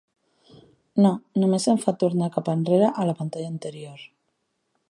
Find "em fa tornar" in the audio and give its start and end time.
1.75-2.31